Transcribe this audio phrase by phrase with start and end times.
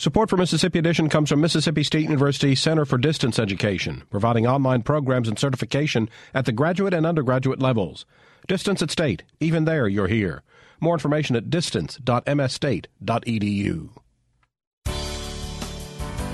[0.00, 4.80] Support for Mississippi Edition comes from Mississippi State University Center for Distance Education, providing online
[4.80, 8.06] programs and certification at the graduate and undergraduate levels.
[8.48, 10.42] Distance at State, even there you're here.
[10.80, 13.90] More information at distance.msstate.edu.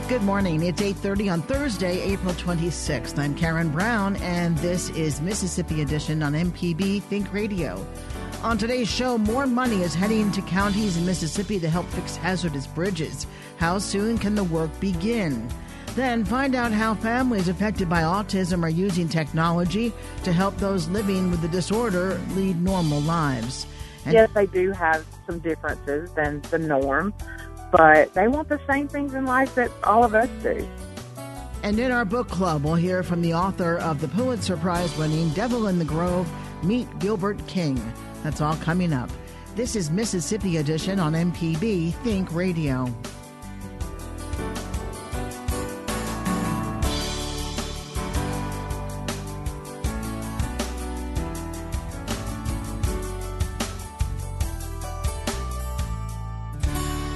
[0.09, 0.63] Good morning.
[0.63, 3.19] It's 8:30 on Thursday, April 26th.
[3.19, 7.85] I'm Karen Brown and this is Mississippi Edition on MPB Think Radio.
[8.47, 12.69] On today's show, more money is heading to counties in Mississippi to help fix hazardous
[12.69, 13.27] bridges.
[13.57, 15.49] How soon can the work begin?
[15.97, 19.93] Then find out how families affected by autism are using technology
[20.23, 23.67] to help those living with the disorder lead normal lives.
[24.05, 27.15] And yes, they do have some differences than the norm,
[27.73, 30.69] but they want the same things in life that all of us do.
[31.65, 35.31] And in our book club, we'll hear from the author of the Pulitzer Prize winning
[35.31, 36.33] Devil in the Grove,
[36.63, 37.83] Meet Gilbert King.
[38.27, 39.09] That's all coming up.
[39.55, 42.93] This is Mississippi Edition on MPB Think Radio.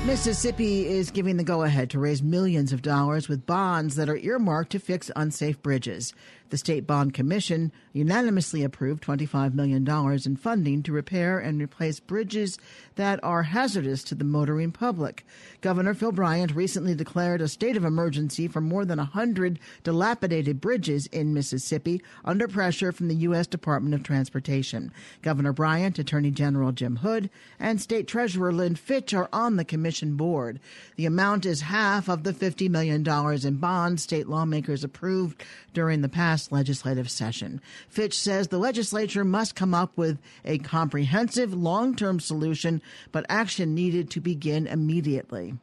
[0.07, 4.17] Mississippi is giving the go ahead to raise millions of dollars with bonds that are
[4.17, 6.15] earmarked to fix unsafe bridges.
[6.51, 9.87] The State Bond Commission unanimously approved $25 million
[10.27, 12.59] in funding to repair and replace bridges
[12.97, 15.25] that are hazardous to the motoring public.
[15.61, 21.07] Governor Phil Bryant recently declared a state of emergency for more than 100 dilapidated bridges
[21.07, 23.47] in Mississippi under pressure from the U.S.
[23.47, 24.93] Department of Transportation.
[25.23, 30.17] Governor Bryant, Attorney General Jim Hood, and State Treasurer Lynn Fitch are on the commission
[30.17, 30.59] board.
[30.97, 33.07] The amount is half of the $50 million
[33.47, 37.61] in bonds state lawmakers approved during the past last legislative session.
[37.89, 42.81] Fitch says the legislature must come up with a comprehensive long term solution,
[43.13, 45.55] but action needed to begin immediately.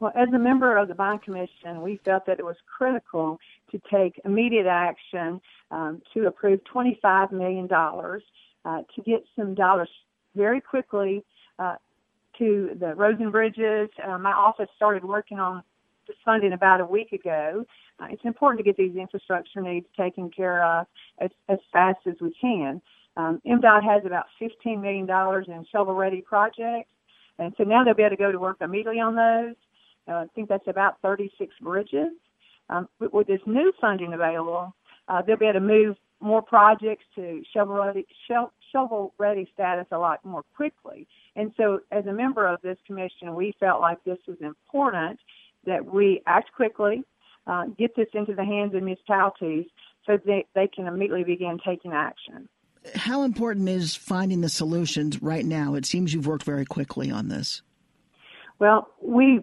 [0.00, 3.38] Well, as a member of the Bond Commission, we felt that it was critical
[3.70, 9.90] to take immediate action um, to approve $25 million uh, to get some dollars
[10.34, 11.24] very quickly
[11.58, 11.76] uh,
[12.38, 13.88] to the roads and bridges.
[14.02, 15.62] Uh, my office started working on
[16.24, 17.64] funding about a week ago,
[18.00, 20.86] uh, it's important to get these infrastructure needs taken care of
[21.20, 22.80] as, as fast as we can.
[23.16, 26.90] Um, MDOT has about $15 million in shovel-ready projects,
[27.38, 29.54] and so now they'll be able to go to work immediately on those.
[30.08, 32.12] Uh, I think that's about 36 bridges.
[32.70, 34.74] Um, with this new funding available,
[35.08, 38.06] uh, they'll be able to move more projects to shovel-ready,
[38.72, 41.06] shovel-ready status a lot more quickly.
[41.36, 45.20] And so, as a member of this commission, we felt like this was important
[45.66, 47.04] that we act quickly,
[47.46, 49.66] uh, get this into the hands of municipalities
[50.06, 52.48] so they, they can immediately begin taking action.
[52.94, 55.74] How important is finding the solutions right now?
[55.74, 57.62] It seems you've worked very quickly on this.
[58.58, 59.40] Well, we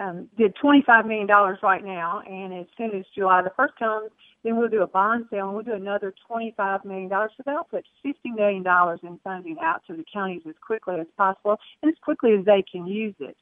[0.00, 1.26] um, did $25 million
[1.62, 4.10] right now, and as soon as July the 1st comes,
[4.42, 7.08] then we'll do a bond sale and we'll do another $25 million.
[7.10, 8.64] So that'll put $50 million
[9.02, 12.64] in funding out to the counties as quickly as possible and as quickly as they
[12.70, 13.36] can use it.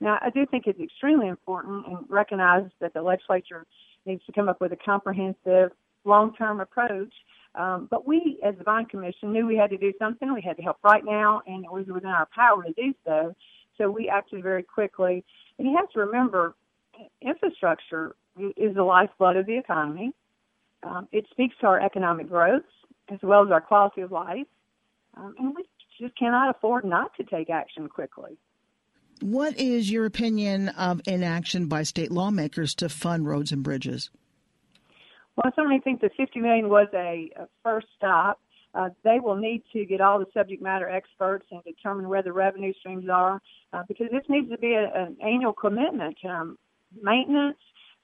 [0.00, 3.66] Now, I do think it's extremely important and recognize that the legislature
[4.06, 5.72] needs to come up with a comprehensive,
[6.04, 7.12] long-term approach.
[7.54, 10.32] Um, but we, as the Bond Commission, knew we had to do something.
[10.32, 13.34] We had to help right now, and it was within our power to do so.
[13.76, 15.24] So we acted very quickly.
[15.58, 16.54] And you have to remember,
[17.20, 18.14] infrastructure
[18.56, 20.12] is the lifeblood of the economy.
[20.82, 22.62] Um, it speaks to our economic growth
[23.10, 24.46] as well as our quality of life.
[25.16, 25.64] Um, and we
[26.00, 28.38] just cannot afford not to take action quickly.
[29.20, 34.10] What is your opinion of inaction by state lawmakers to fund roads and bridges?
[35.36, 38.40] Well, I certainly think the 50 million was a, a first stop.
[38.74, 42.32] Uh, they will need to get all the subject matter experts and determine where the
[42.32, 43.40] revenue streams are,
[43.72, 46.16] uh, because this needs to be a, an annual commitment.
[46.24, 46.56] Um,
[47.02, 47.58] maintenance,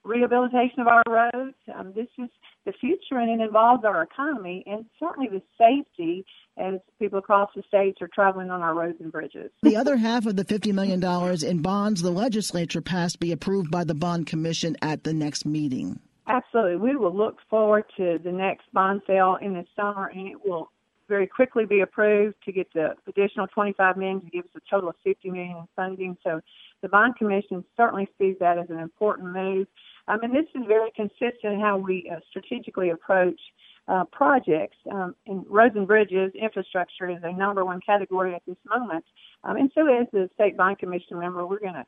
[0.07, 1.57] rehabilitation of our roads.
[1.75, 2.29] Um, this is
[2.65, 6.25] the future, and it involves our economy and certainly the safety
[6.59, 9.51] as people across the states are traveling on our roads and bridges.
[9.63, 11.03] The other half of the $50 million
[11.45, 16.01] in bonds the legislature passed be approved by the Bond Commission at the next meeting.
[16.27, 16.77] Absolutely.
[16.77, 20.71] We will look forward to the next bond sale in the summer, and it will
[21.09, 24.89] very quickly be approved to get the additional 25 million to give us a total
[24.89, 26.17] of 50 million in funding.
[26.25, 26.41] So
[26.83, 29.67] the bond commission certainly sees that as an important move.
[30.09, 33.41] Um, and this is very consistent how we uh, strategically approach
[33.89, 34.77] uh, projects.
[34.91, 39.05] Um, in roads and bridges, infrastructure is a number one category at this moment.
[39.45, 41.87] Um, and so, as the State Bond Commission member, we're going to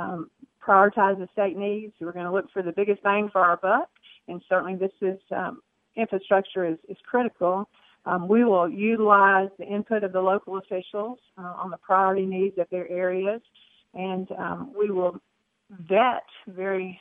[0.00, 0.30] um,
[0.64, 1.92] prioritize the state needs.
[2.00, 3.88] We're going to look for the biggest bang for our buck.
[4.28, 5.60] And certainly, this is um,
[5.96, 7.68] infrastructure is, is critical.
[8.06, 12.56] Um, we will utilize the input of the local officials uh, on the priority needs
[12.58, 13.42] of their areas,
[13.92, 15.20] and um, we will
[15.88, 16.98] vet very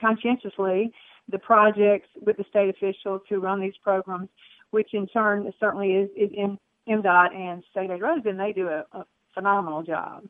[0.00, 0.92] conscientiously
[1.30, 4.28] the projects with the state officials who run these programs,
[4.70, 6.58] which in turn certainly is, is in
[6.88, 9.04] MDOT and state aid roads, and they do a, a
[9.34, 10.24] phenomenal job.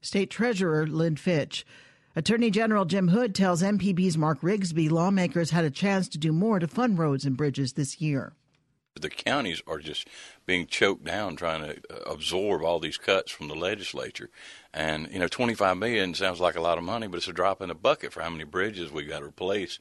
[0.00, 1.64] State Treasurer Lynn Fitch.
[2.14, 6.58] Attorney General Jim Hood tells MPB's Mark Rigsby lawmakers had a chance to do more
[6.58, 8.32] to fund roads and bridges this year.
[9.00, 10.08] The counties are just
[10.46, 14.30] being choked down trying to uh, absorb all these cuts from the legislature.
[14.72, 17.62] And, you know, 25 million sounds like a lot of money, but it's a drop
[17.62, 19.78] in the bucket for how many bridges we got to replace.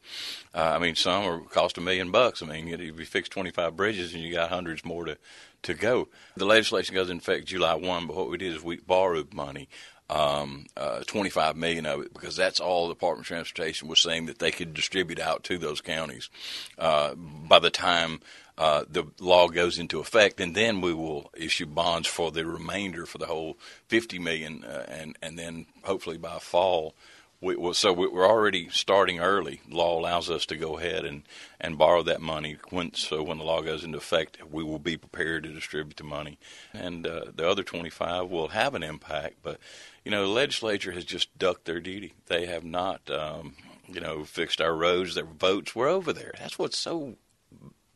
[0.53, 2.41] Uh, I mean, some are cost a million bucks.
[2.41, 5.17] I mean, if you fix 25 bridges and you got hundreds more to,
[5.63, 6.07] to go.
[6.35, 9.67] The legislation goes into effect July 1, but what we did is we borrowed money
[10.09, 14.27] um, uh, 25 million of it because that's all the Department of Transportation was saying
[14.27, 16.29] that they could distribute out to those counties
[16.77, 18.19] uh, by the time
[18.57, 23.06] uh, the law goes into effect, and then we will issue bonds for the remainder
[23.06, 23.57] for the whole
[23.88, 26.96] 50 million, uh, and and then hopefully by fall.
[27.42, 29.62] We, so we're already starting early.
[29.69, 31.24] Law allows us to go ahead and,
[31.60, 32.57] and borrow that money.
[32.69, 36.06] When, so when the law goes into effect, we will be prepared to distribute the
[36.06, 36.40] money,
[36.74, 39.36] and uh, the other 25 will have an impact.
[39.44, 39.60] But
[40.06, 42.13] you know, the legislature has just ducked their duty.
[42.28, 43.56] They have not, um,
[43.88, 45.16] you know, fixed our roads.
[45.16, 46.34] Their votes were over there.
[46.40, 47.16] That's what's so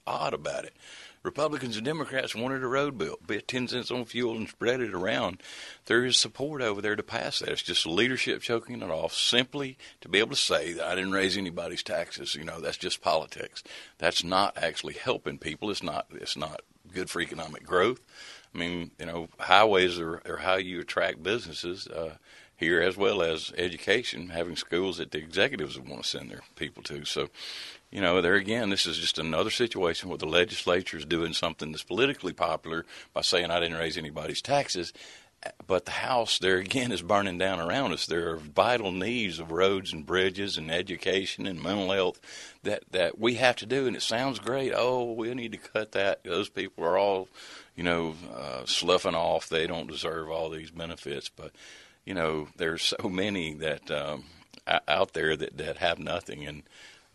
[0.10, 0.74] odd about it.
[1.22, 4.94] Republicans and Democrats wanted a road bill, bet 10 cents on fuel and spread it
[4.94, 5.42] around.
[5.86, 7.50] There is support over there to pass that.
[7.50, 11.12] It's just leadership choking it off simply to be able to say that I didn't
[11.12, 12.36] raise anybody's taxes.
[12.36, 13.64] You know, that's just politics.
[13.98, 15.70] That's not actually helping people.
[15.70, 16.62] It's not, it's not
[16.94, 18.00] good for economic growth.
[18.56, 21.88] I mean, you know, highways are, are how you attract businesses.
[21.88, 22.16] Uh,
[22.60, 26.42] here as well as education, having schools that the executives would want to send their
[26.58, 27.06] people to.
[27.06, 27.30] So,
[27.92, 31.72] you know, there again, this is just another situation where the legislature is doing something
[31.72, 34.94] that's politically popular by saying I didn't raise anybody's taxes.
[35.66, 38.06] But the house there again is burning down around us.
[38.06, 42.20] There are vital needs of roads and bridges and education and mental health
[42.64, 43.88] that, that we have to do.
[43.88, 44.74] And it sounds great.
[44.76, 46.26] Oh, we need to cut that.
[46.26, 47.30] Those people are all,
[47.74, 49.48] you know, uh, sloughing off.
[49.48, 51.30] They don't deserve all these benefits.
[51.30, 51.54] But
[52.10, 54.24] you know, there's so many that um,
[54.88, 56.64] out there that, that have nothing, and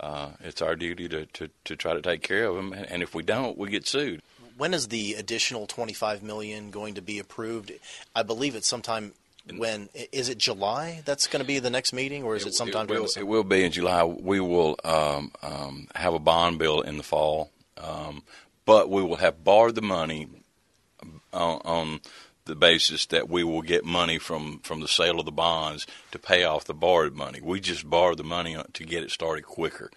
[0.05, 2.75] uh, it's our duty to, to, to try to take care of them.
[2.75, 4.21] And if we don't, we get sued.
[4.59, 7.73] When is the additional 25 million going to be approved?
[8.15, 9.15] I believe it's sometime
[9.57, 11.03] when is it July?
[11.07, 13.09] That's going to be the next meeting, or is it, it sometime it will?
[13.17, 14.05] It will be in July.
[14.05, 18.23] We will um, um, have a bond bill in the fall, um,
[18.67, 20.29] but we will have borrowed the money
[21.33, 22.01] on, on
[22.47, 26.19] the basis that we will get money from, from the sale of the bonds to
[26.19, 27.41] pay off the borrowed money.
[27.43, 29.91] We just borrow the money to get it started quicker.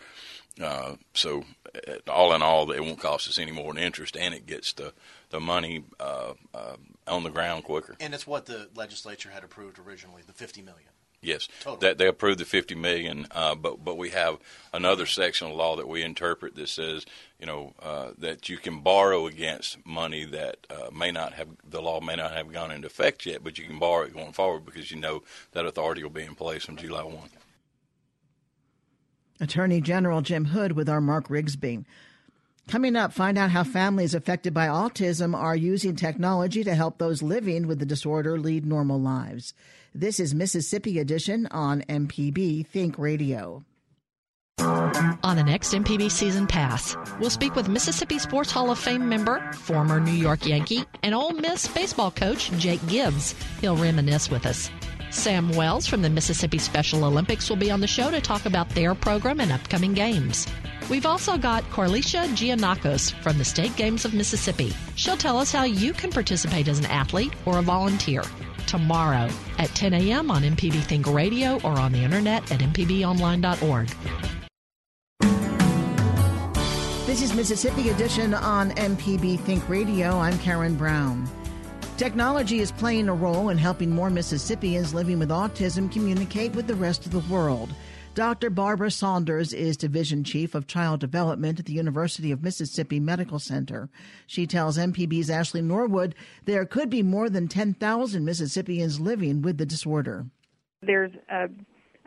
[0.61, 1.43] Uh, so,
[1.87, 4.73] uh, all in all, it won't cost us any more in interest, and it gets
[4.73, 4.93] the
[5.29, 7.95] the money uh, uh, on the ground quicker.
[7.99, 10.89] And it's what the legislature had approved originally, the fifty million.
[11.21, 11.79] Yes, totally.
[11.81, 14.37] that they approved the 50 million, uh, but but we have
[14.71, 17.05] another section of law that we interpret that says,
[17.39, 21.81] you know, uh, that you can borrow against money that uh, may not have the
[21.81, 24.63] law may not have gone into effect yet, but you can borrow it going forward
[24.63, 25.23] because you know
[25.53, 27.15] that authority will be in place on July 1.
[29.39, 31.83] Attorney General Jim Hood with our Mark Rigsby.
[32.67, 37.23] Coming up, find out how families affected by autism are using technology to help those
[37.23, 39.53] living with the disorder lead normal lives.
[39.95, 43.63] This is Mississippi Edition on MPB Think Radio.
[44.59, 49.49] On the next MPB Season Pass, we'll speak with Mississippi Sports Hall of Fame member,
[49.53, 53.33] former New York Yankee, and Ole Miss baseball coach Jake Gibbs.
[53.61, 54.69] He'll reminisce with us.
[55.09, 58.67] Sam Wells from the Mississippi Special Olympics will be on the show to talk about
[58.71, 60.47] their program and upcoming games.
[60.89, 64.73] We've also got Corlicia Giannakos from the State Games of Mississippi.
[64.95, 68.23] She'll tell us how you can participate as an athlete or a volunteer
[68.67, 70.31] tomorrow at 10 a.m.
[70.31, 73.89] on MPB Think Radio or on the internet at mpbonline.org.
[77.05, 80.17] This is Mississippi Edition on MPB Think Radio.
[80.17, 81.27] I'm Karen Brown.
[81.97, 86.75] Technology is playing a role in helping more Mississippians living with autism communicate with the
[86.75, 87.73] rest of the world.
[88.17, 88.49] Dr.
[88.49, 93.91] Barbara Saunders is Division Chief of Child Development at the University of Mississippi Medical Center.
[94.25, 99.67] She tells MPB's Ashley Norwood there could be more than 10,000 Mississippians living with the
[99.67, 100.25] disorder.
[100.81, 101.43] There's a,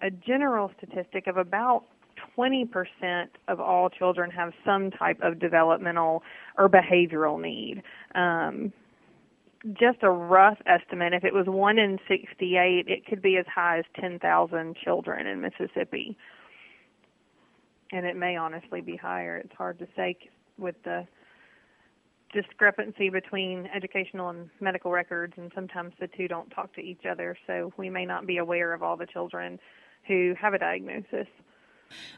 [0.04, 1.84] a general statistic of about
[2.36, 6.24] 20% of all children have some type of developmental
[6.58, 7.84] or behavioral need.
[8.16, 8.72] Um,
[9.68, 13.78] just a rough estimate, if it was 1 in 68, it could be as high
[13.78, 16.16] as 10,000 children in Mississippi.
[17.92, 19.36] And it may honestly be higher.
[19.36, 20.16] It's hard to say
[20.58, 21.06] with the
[22.32, 27.36] discrepancy between educational and medical records, and sometimes the two don't talk to each other.
[27.46, 29.58] So we may not be aware of all the children
[30.06, 31.26] who have a diagnosis.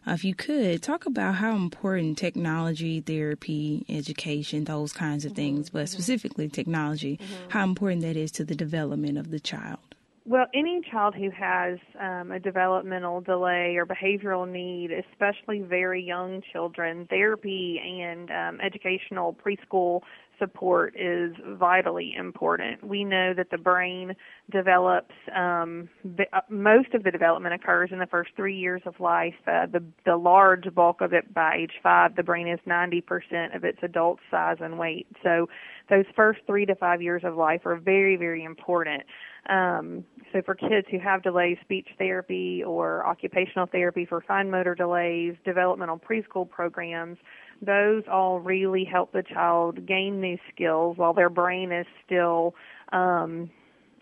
[0.07, 5.71] Uh, if you could talk about how important technology, therapy, education, those kinds of things,
[5.71, 5.87] but mm-hmm.
[5.87, 7.49] specifically technology, mm-hmm.
[7.51, 9.79] how important that is to the development of the child.
[10.25, 16.43] Well, any child who has um, a developmental delay or behavioral need, especially very young
[16.53, 20.03] children, therapy and um, educational preschool
[20.43, 22.83] support is vitally important.
[22.83, 24.17] We know that the brain
[24.51, 29.35] develops um, uh, most of the development occurs in the first three years of life.
[29.47, 32.17] Uh, the the large bulk of it by age five.
[32.17, 35.07] The brain is 90% of its adult size and weight.
[35.23, 35.49] So
[35.89, 39.05] those first three to five years of life are very very important.
[39.49, 44.75] Um, so for kids who have delays, speech therapy or occupational therapy for fine motor
[44.75, 47.19] delays, developmental preschool programs,
[47.65, 52.55] those all really help the child gain new skills while their brain is still
[52.93, 53.51] um,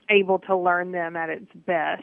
[0.08, 2.02] able to learn them at its best.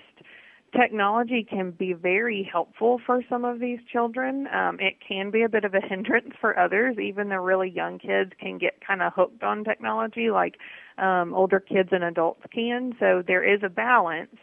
[0.76, 4.48] Technology can be very helpful for some of these children.
[4.54, 6.98] Um, it can be a bit of a hindrance for others.
[7.02, 10.56] Even the really young kids can get kind of hooked on technology, like
[10.98, 12.94] um, older kids and adults can.
[13.00, 14.36] So there is a balance.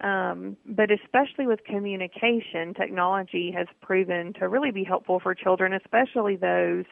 [0.00, 6.36] Um, but especially with communication, technology has proven to really be helpful for children, especially
[6.36, 6.84] those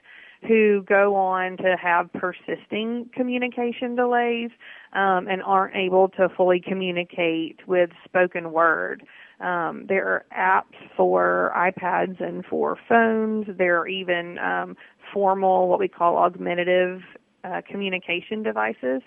[0.47, 4.51] who go on to have persisting communication delays
[4.93, 9.03] um, and aren't able to fully communicate with spoken word.
[9.41, 13.47] Um, there are apps for iPads and for phones.
[13.57, 14.77] There are even um,
[15.13, 17.01] formal, what we call augmentative
[17.45, 19.03] uh, communication devices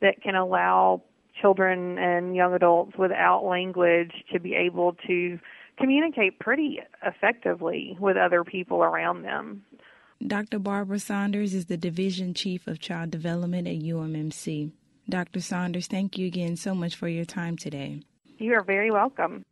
[0.00, 1.02] that can allow
[1.40, 5.38] children and young adults without language to be able to
[5.78, 9.62] communicate pretty effectively with other people around them.
[10.26, 10.58] Dr.
[10.58, 14.72] Barbara Saunders is the Division Chief of Child Development at UMMC.
[15.08, 15.40] Dr.
[15.40, 18.00] Saunders, thank you again so much for your time today.
[18.38, 19.44] You are very welcome.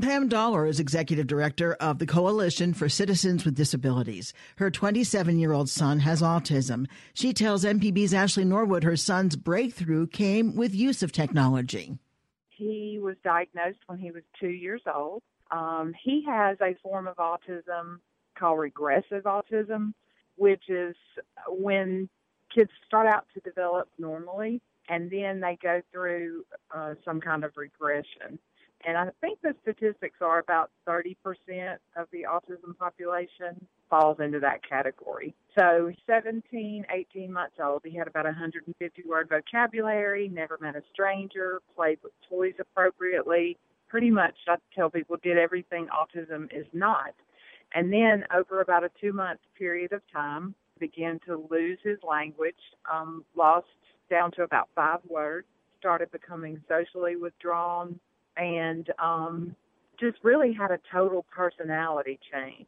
[0.00, 4.34] Pam Dollar is executive director of the Coalition for Citizens with Disabilities.
[4.56, 6.86] Her 27 year old son has autism.
[7.14, 11.96] She tells MPB's Ashley Norwood her son's breakthrough came with use of technology.
[12.50, 15.22] He was diagnosed when he was two years old.
[15.52, 17.98] Um, he has a form of autism
[18.36, 19.92] called regressive autism,
[20.36, 20.96] which is
[21.48, 22.08] when
[22.52, 27.52] kids start out to develop normally and then they go through uh, some kind of
[27.56, 28.38] regression
[28.86, 31.16] and I think the statistics are about 30%
[31.96, 35.34] of the autism population falls into that category.
[35.58, 41.62] So 17, 18 months old, he had about 150 word vocabulary, never met a stranger,
[41.74, 43.56] played with toys appropriately.
[43.88, 47.14] Pretty much, I tell people, did everything autism is not.
[47.74, 52.54] And then over about a two month period of time, began to lose his language,
[52.92, 53.66] um, lost
[54.10, 55.46] down to about five words,
[55.78, 57.98] started becoming socially withdrawn,
[58.36, 59.54] and um,
[60.00, 62.66] just really had a total personality change.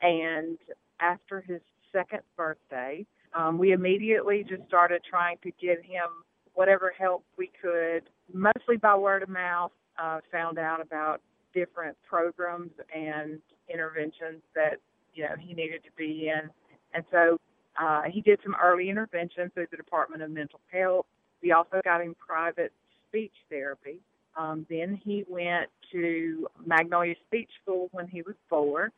[0.00, 0.58] And
[1.00, 1.60] after his
[1.92, 8.02] second birthday, um, we immediately just started trying to get him whatever help we could,
[8.32, 9.72] mostly by word of mouth.
[10.00, 11.20] Uh, found out about
[11.52, 13.40] different programs and
[13.72, 14.76] interventions that
[15.12, 16.48] you know he needed to be in,
[16.94, 17.36] and so
[17.80, 21.06] uh, he did some early intervention through the Department of Mental Health.
[21.42, 22.72] We also got him private
[23.08, 24.00] speech therapy,
[24.38, 28.90] um, then he went to Magnolia Speech School when he was four,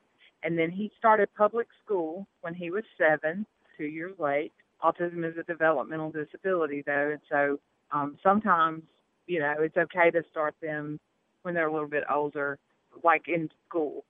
[0.43, 4.53] and then he started public school when he was seven, two years late.
[4.85, 7.59] Autism is a developmental disability, though, and so
[7.91, 8.83] um, sometimes
[9.27, 11.01] you know it's okay to start them
[11.43, 12.59] when they're a little bit older,
[13.03, 14.05] like in school.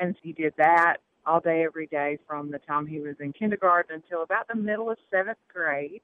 [0.00, 3.94] And he did that all day, every day from the time he was in kindergarten
[3.94, 6.02] until about the middle of seventh grade.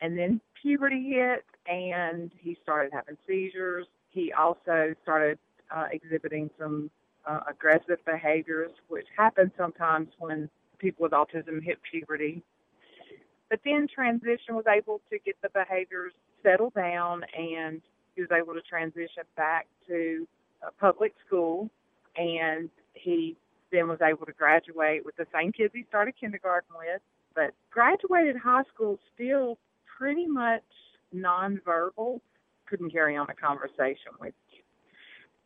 [0.00, 3.86] And then puberty hit, and he started having seizures
[4.16, 5.38] he also started
[5.70, 6.90] uh, exhibiting some
[7.26, 12.42] uh, aggressive behaviors, which happens sometimes when people with autism hit puberty.
[13.50, 17.82] But then transition was able to get the behaviors settled down, and
[18.14, 20.26] he was able to transition back to
[20.80, 21.68] public school,
[22.16, 23.36] and he
[23.70, 27.02] then was able to graduate with the same kids he started kindergarten with,
[27.34, 29.58] but graduated high school still
[29.98, 30.62] pretty much
[31.14, 32.20] nonverbal
[32.66, 34.62] couldn't carry on a conversation with you.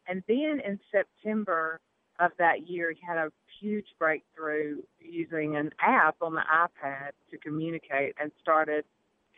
[0.09, 1.81] And then in September
[2.19, 7.39] of that year, he had a huge breakthrough using an app on the iPad to
[7.39, 8.85] communicate and started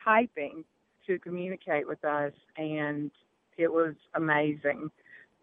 [0.05, 0.65] typing
[1.07, 2.33] to communicate with us.
[2.57, 3.11] And
[3.57, 4.91] it was amazing.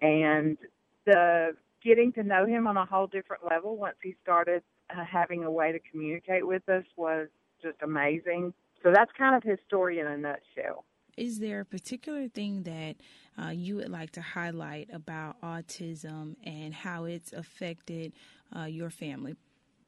[0.02, 0.58] And
[1.06, 5.44] the getting to know him on a whole different level once he started uh, having
[5.44, 7.28] a way to communicate with us was
[7.62, 8.54] just amazing.
[8.84, 10.86] So that's kind of his story in a nutshell.
[11.18, 12.96] Is there a particular thing that
[13.42, 18.14] uh, you would like to highlight about autism and how it's affected
[18.56, 19.36] uh, your family?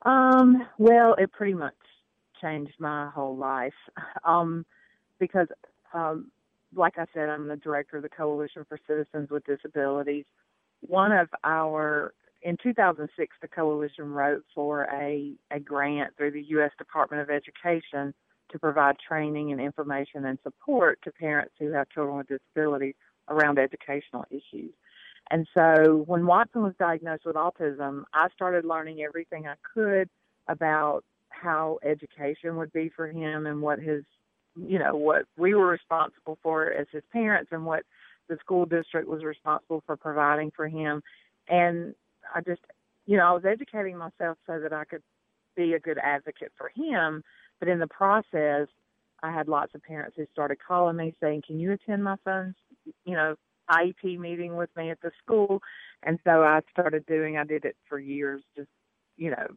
[0.04, 1.75] Um, well, it pretty much
[2.42, 3.74] changed my whole life.
[4.24, 4.66] Um,
[5.20, 5.48] because,
[5.94, 6.32] um,
[6.75, 10.25] like I said, I'm the director of the Coalition for Citizens with Disabilities.
[10.82, 12.13] One of our
[12.44, 16.72] in 2006, the coalition wrote for a, a grant through the U.S.
[16.78, 18.13] Department of Education
[18.51, 22.96] to provide training and information and support to parents who have children with disabilities
[23.29, 24.72] around educational issues.
[25.29, 30.10] And so when Watson was diagnosed with autism, I started learning everything I could
[30.48, 34.03] about how education would be for him and what his,
[34.55, 37.84] you know, what we were responsible for as his parents and what
[38.27, 41.01] the school district was responsible for providing for him.
[41.48, 41.96] And
[42.36, 42.62] I just,
[43.05, 45.03] you know, I was educating myself so that I could
[45.55, 47.24] be a good advocate for him.
[47.62, 48.68] But in the process,
[49.24, 52.56] I had lots of parents who started calling me saying, "Can you attend my son's,
[53.06, 53.36] you know,
[53.70, 55.62] IEP meeting with me at the school?"
[56.03, 57.38] And so I started doing.
[57.38, 58.72] I did it for years, just
[59.15, 59.48] you know,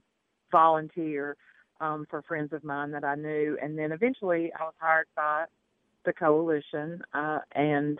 [0.52, 1.37] volunteer
[1.80, 5.46] um, for friends of mine that I knew, and then eventually I was hired by
[6.04, 7.99] the coalition uh, and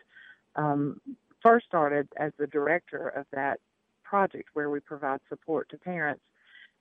[0.57, 1.01] um,
[1.43, 3.59] first started as the director of that
[4.03, 6.23] project where we provide support to parents.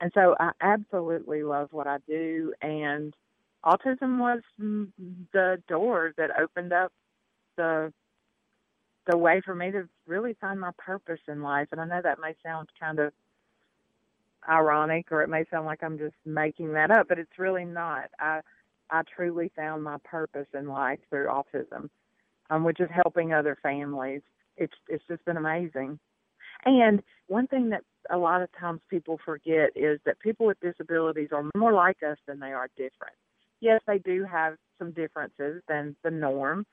[0.03, 2.53] And so I absolutely love what I do.
[2.61, 3.15] And
[3.63, 4.41] autism was
[5.31, 6.91] the door that opened up
[7.55, 7.93] the
[9.07, 11.69] the way for me to really find my purpose in life.
[11.71, 13.13] And I know that may sound kind of
[14.47, 18.09] ironic or it may sound like I'm just making that up, but it's really not.
[18.19, 18.41] I
[18.89, 21.89] I truly found my purpose in life through autism,
[22.49, 24.21] um, which is helping other families.
[24.57, 25.97] It's it's just been amazing.
[26.65, 31.29] And one thing that a lot of times people forget is that people with disabilities
[31.31, 33.15] are more like us than they are different.
[33.61, 36.65] Yes, they do have some differences than the norm,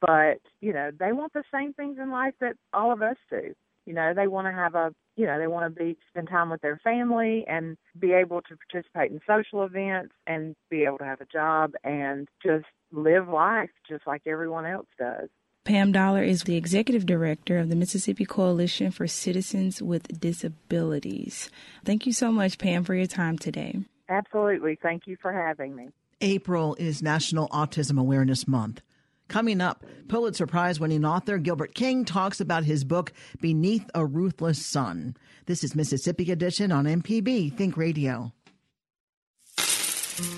[0.00, 3.54] but you know, they want the same things in life that all of us do.
[3.86, 6.50] You know, they want to have a, you know, they want to be spend time
[6.50, 11.04] with their family and be able to participate in social events and be able to
[11.04, 15.28] have a job and just live life just like everyone else does.
[15.64, 21.50] Pam Dollar is the executive director of the Mississippi Coalition for Citizens with Disabilities.
[21.84, 23.78] Thank you so much, Pam, for your time today.
[24.08, 24.78] Absolutely.
[24.82, 25.90] Thank you for having me.
[26.22, 28.80] April is National Autism Awareness Month.
[29.28, 34.64] Coming up, Pulitzer Prize winning author Gilbert King talks about his book, Beneath a Ruthless
[34.64, 35.14] Sun.
[35.46, 38.32] This is Mississippi Edition on MPB Think Radio.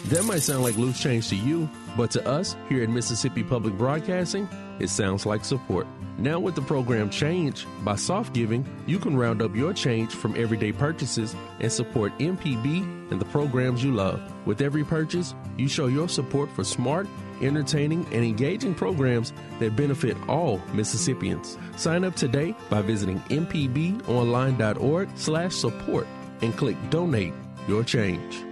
[0.06, 3.76] That might sound like loose change to you, but to us here at Mississippi Public
[3.78, 5.86] Broadcasting, it sounds like support.
[6.18, 10.36] Now, with the program Change by Soft Giving, you can round up your change from
[10.36, 14.20] everyday purchases and support MPB and the programs you love.
[14.46, 17.08] With every purchase, you show your support for smart,
[17.40, 21.58] entertaining, and engaging programs that benefit all Mississippians.
[21.76, 26.06] Sign up today by visiting mpbonline.org slash support
[26.42, 27.34] and click Donate
[27.66, 28.51] Your Change.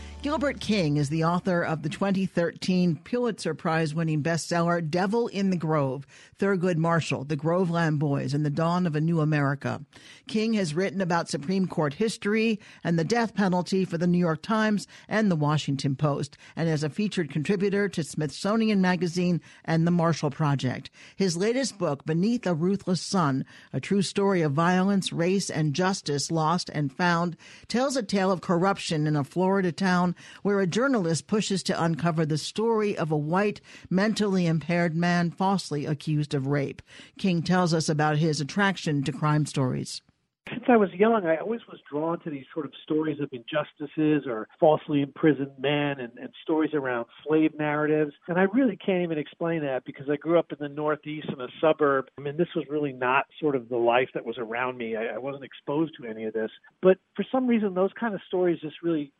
[0.21, 5.57] Gilbert King is the author of the 2013 Pulitzer Prize winning bestseller Devil in the
[5.57, 6.05] Grove
[6.37, 9.81] Thurgood Marshall, The Groveland Boys, and the Dawn of a New America.
[10.27, 14.43] King has written about Supreme Court history and the death penalty for the New York
[14.43, 19.91] Times and the Washington Post, and as a featured contributor to Smithsonian Magazine and the
[19.91, 20.91] Marshall Project.
[21.15, 26.29] His latest book, Beneath a Ruthless Sun, a true story of violence, race, and justice
[26.29, 30.10] lost and found, tells a tale of corruption in a Florida town
[30.41, 35.85] where a journalist pushes to uncover the story of a white, mentally impaired man falsely
[35.85, 36.81] accused of rape.
[37.17, 40.01] King tells us about his attraction to crime stories
[40.51, 44.27] since I was young, I always was drawn to these sort of stories of injustices
[44.27, 48.13] or falsely imprisoned men and, and stories around slave narratives.
[48.27, 51.41] And I really can't even explain that because I grew up in the Northeast in
[51.41, 52.05] a suburb.
[52.17, 54.95] I mean, this was really not sort of the life that was around me.
[54.95, 56.51] I, I wasn't exposed to any of this.
[56.81, 59.11] But for some reason, those kind of stories just really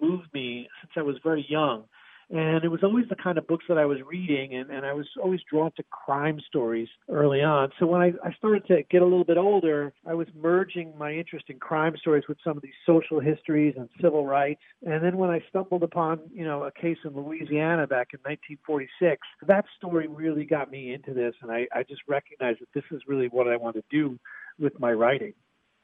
[0.00, 1.84] moved me since I was very young
[2.28, 4.92] and it was always the kind of books that I was reading, and, and I
[4.92, 7.70] was always drawn to crime stories early on.
[7.78, 11.12] So when I, I started to get a little bit older, I was merging my
[11.12, 14.62] interest in crime stories with some of these social histories and civil rights.
[14.84, 19.20] And then when I stumbled upon, you know, a case in Louisiana back in 1946,
[19.46, 23.02] that story really got me into this, and I, I just recognized that this is
[23.06, 24.18] really what I want to do
[24.58, 25.34] with my writing.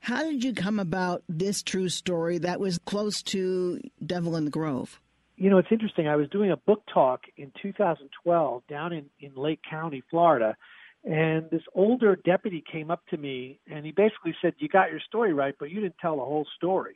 [0.00, 4.50] How did you come about this true story that was close to Devil in the
[4.50, 5.00] Grove?
[5.42, 6.06] You know, it's interesting.
[6.06, 10.56] I was doing a book talk in 2012 down in, in Lake County, Florida,
[11.04, 15.00] And this older deputy came up to me and he basically said, You got your
[15.00, 16.94] story right, but you didn't tell the whole story.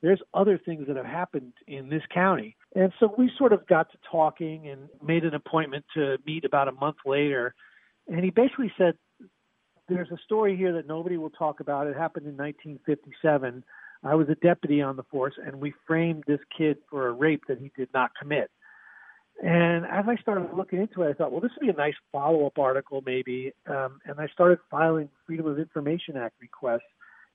[0.00, 2.56] There's other things that have happened in this county.
[2.76, 6.68] And so we sort of got to talking and made an appointment to meet about
[6.68, 7.52] a month later.
[8.06, 8.94] And he basically said,
[9.88, 11.88] There's a story here that nobody will talk about.
[11.88, 13.64] It happened in 1957.
[14.04, 17.44] I was a deputy on the force, and we framed this kid for a rape
[17.48, 18.50] that he did not commit.
[19.42, 21.94] And as I started looking into it, I thought, well, this would be a nice
[22.10, 23.52] follow up article, maybe.
[23.66, 26.82] Um, and I started filing Freedom of Information Act requests.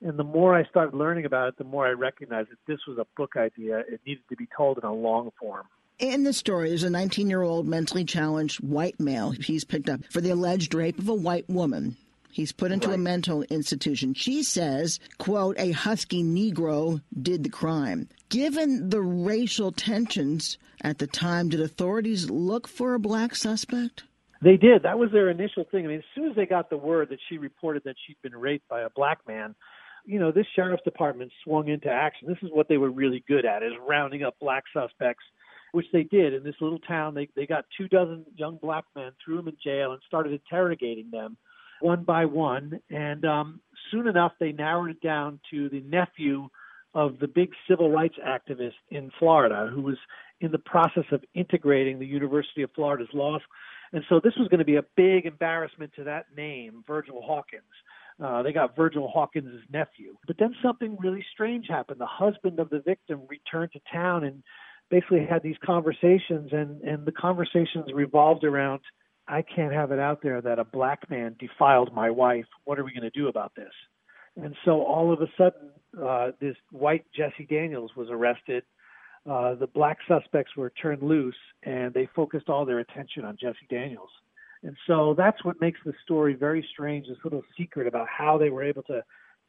[0.01, 2.97] And the more I started learning about it, the more I recognized that this was
[2.97, 3.79] a book idea.
[3.79, 5.65] It needed to be told in a long form.
[5.99, 9.31] In the story, there's a 19 year old mentally challenged white male.
[9.31, 11.95] He's picked up for the alleged rape of a white woman.
[12.33, 12.95] He's put into right.
[12.95, 14.15] a mental institution.
[14.15, 18.09] She says, quote, a husky Negro did the crime.
[18.29, 24.05] Given the racial tensions at the time, did authorities look for a black suspect?
[24.41, 24.81] They did.
[24.81, 25.85] That was their initial thing.
[25.85, 28.35] I mean, as soon as they got the word that she reported that she'd been
[28.35, 29.53] raped by a black man,
[30.03, 32.27] you know, this sheriff's department swung into action.
[32.27, 35.23] This is what they were really good at, is rounding up black suspects,
[35.71, 37.13] which they did in this little town.
[37.13, 41.11] They they got two dozen young black men, threw them in jail, and started interrogating
[41.11, 41.37] them
[41.83, 42.79] one by one.
[42.89, 43.59] And um,
[43.91, 46.49] soon enough, they narrowed it down to the nephew
[46.95, 49.97] of the big civil rights activist in Florida who was
[50.41, 53.37] in the process of integrating the University of Florida's law.
[53.91, 57.63] And so this was going to be a big embarrassment to that name, Virgil Hawkins.
[58.23, 60.15] Uh, they got Virgil Hawkins' nephew.
[60.27, 61.99] But then something really strange happened.
[61.99, 64.43] The husband of the victim returned to town and
[64.89, 68.81] basically had these conversations, and, and the conversations revolved around
[69.27, 72.45] I can't have it out there that a black man defiled my wife.
[72.65, 73.71] What are we going to do about this?
[74.35, 75.69] And so all of a sudden,
[76.01, 78.63] uh, this white Jesse Daniels was arrested.
[79.29, 83.67] Uh, the black suspects were turned loose, and they focused all their attention on Jesse
[83.69, 84.09] Daniels.
[84.63, 87.07] And so that's what makes the story very strange.
[87.07, 89.03] This little secret about how they were able to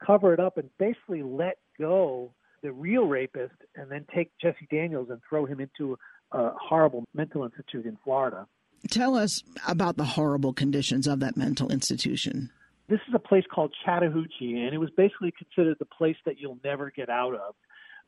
[0.05, 2.33] cover it up and basically let go
[2.63, 5.99] the real rapist, and then take Jesse Daniels and throw him into
[6.33, 8.47] a horrible mental institute in Florida.
[8.90, 12.51] Tell us about the horrible conditions of that mental institution.
[12.88, 16.59] This is a place called Chattahoochee, and it was basically considered the place that you'll
[16.62, 17.55] never get out of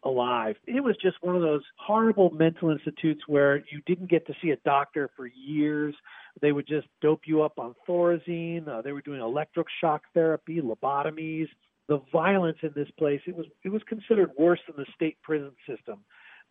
[0.05, 0.57] alive.
[0.67, 4.51] It was just one of those horrible mental institutes where you didn't get to see
[4.51, 5.95] a doctor for years.
[6.41, 8.69] They would just dope you up on Thorazine.
[8.69, 11.49] Uh, they were doing electric shock therapy, lobotomies.
[11.89, 15.53] The violence in this place it was it was considered worse than the state prison
[15.69, 16.05] system.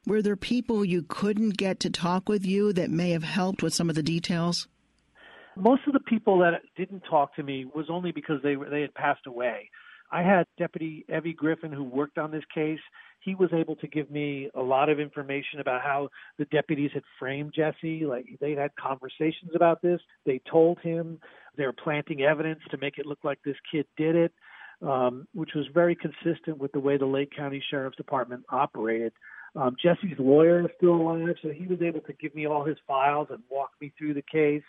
[0.08, 3.74] Were there people you couldn't get to talk with you that may have helped with
[3.74, 4.68] some of the details?
[5.56, 8.94] Most of the people that didn't talk to me was only because they they had
[8.94, 9.70] passed away.
[10.12, 12.80] I had Deputy Evie Griffin who worked on this case.
[13.22, 17.04] He was able to give me a lot of information about how the deputies had
[17.18, 18.06] framed Jesse.
[18.06, 20.00] Like they'd had conversations about this.
[20.26, 21.20] They told him
[21.58, 24.34] they were planting evidence to make it look like this kid did it,
[24.84, 29.14] um, which was very consistent with the way the Lake County Sheriff's Department operated.
[29.56, 32.78] Um, Jesse's lawyer is still alive, so he was able to give me all his
[32.88, 34.64] files and walk me through the case.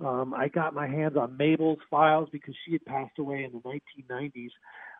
[0.00, 3.60] Um, I got my hands on Mabel's files because she had passed away in the
[3.60, 4.50] 1990s.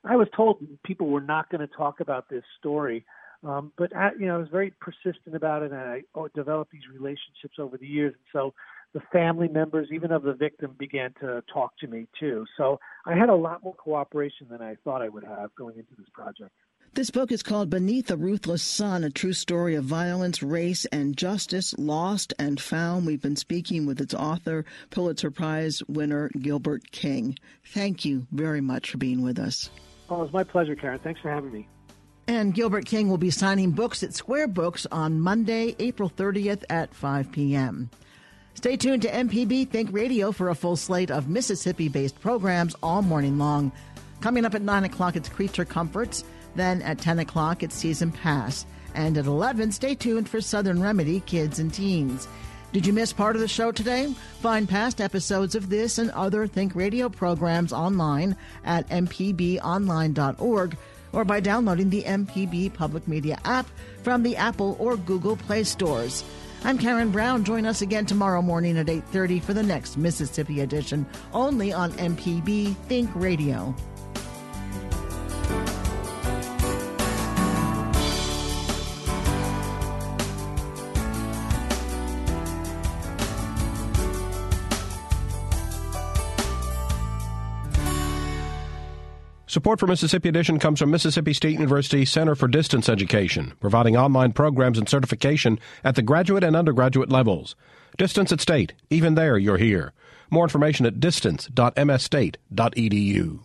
[0.05, 3.05] I was told people were not going to talk about this story,
[3.43, 6.71] um, but I, you know I was very persistent about it, and I oh, developed
[6.71, 8.15] these relationships over the years.
[8.15, 8.55] And so
[8.93, 12.45] the family members, even of the victim, began to talk to me too.
[12.57, 15.95] So I had a lot more cooperation than I thought I would have going into
[15.99, 16.53] this project.
[16.95, 21.17] This book is called Beneath a Ruthless Sun, a true story of violence, race, and
[21.17, 23.05] justice, lost and found.
[23.05, 27.37] We've been speaking with its author, Pulitzer Prize winner Gilbert King.
[27.65, 29.71] Thank you very much for being with us.
[30.09, 31.01] Oh, it was my pleasure, Karen.
[31.01, 31.67] Thanks for having me.
[32.29, 36.95] And Gilbert King will be signing books at Square Books on Monday, April 30th at
[36.95, 37.91] 5 p.m.
[38.55, 43.03] Stay tuned to MPB Think Radio for a full slate of Mississippi based programs all
[43.03, 43.73] morning long.
[44.21, 46.23] Coming up at 9 o'clock, it's Creature Comforts.
[46.55, 48.67] Then at 10 o'clock, it's Season Pass.
[48.95, 52.29] And at 11, stay tuned for Southern Remedy Kids and Teens.
[52.73, 54.13] Did you miss part of the show today?
[54.41, 60.77] Find past episodes of this and other Think Radio programs online at mpbonline.org
[61.13, 63.69] or by downloading the MPB Public Media app
[64.03, 66.25] from the Apple or Google Play stores.
[66.65, 67.45] I'm Karen Brown.
[67.45, 72.75] Join us again tomorrow morning at 8:30 for the next Mississippi edition, only on MPB
[72.89, 73.75] Think Radio.
[89.55, 94.33] Support for Mississippi Edition comes from Mississippi State University Center for Distance Education, providing online
[94.33, 97.55] programs and certification at the graduate and undergraduate levels.
[97.97, 98.73] Distance at State.
[98.91, 99.93] Even there, you're here.
[100.29, 103.41] More information at distance.msstate.edu.